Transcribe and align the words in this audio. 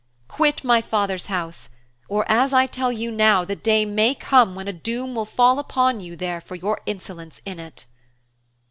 Quit 0.27 0.63
my 0.63 0.81
father's 0.81 1.27
house, 1.27 1.69
or, 2.09 2.25
as 2.27 2.53
I 2.53 2.65
tell 2.65 2.91
you 2.91 3.11
now, 3.11 3.45
the 3.45 3.55
day 3.55 3.85
may 3.85 4.15
come 4.15 4.55
when 4.55 4.67
a 4.67 4.73
doom 4.73 5.13
will 5.13 5.25
fall 5.27 5.59
upon 5.59 5.99
you 5.99 6.15
there 6.15 6.41
for 6.41 6.55
your 6.55 6.81
insolence 6.87 7.39
in 7.45 7.59
it.' 7.59 7.85